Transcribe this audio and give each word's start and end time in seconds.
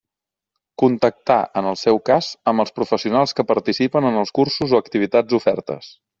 Contactar, 0.83 1.37
en 1.61 1.67
el 1.71 1.77
seu 1.81 1.99
cas, 2.11 2.29
amb 2.53 2.65
els 2.65 2.73
professionals 2.81 3.35
que 3.41 3.47
participen 3.53 4.09
en 4.13 4.19
els 4.25 4.35
cursos 4.41 4.75
o 4.77 4.83
activitats 4.87 5.41
ofertes. 5.43 5.95